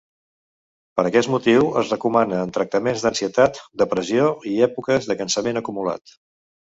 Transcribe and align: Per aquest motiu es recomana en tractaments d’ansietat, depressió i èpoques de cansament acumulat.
Per 0.99 1.03
aquest 1.09 1.29
motiu 1.33 1.67
es 1.81 1.91
recomana 1.93 2.39
en 2.45 2.53
tractaments 2.55 3.05
d’ansietat, 3.07 3.61
depressió 3.83 4.27
i 4.53 4.55
èpoques 4.69 5.11
de 5.11 5.19
cansament 5.21 5.63
acumulat. 5.63 6.17